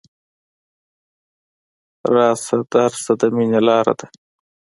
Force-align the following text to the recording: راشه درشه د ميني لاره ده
راشه 2.13 2.57
درشه 2.71 3.13
د 3.19 3.21
ميني 3.35 3.59
لاره 3.67 3.93
ده 3.99 4.07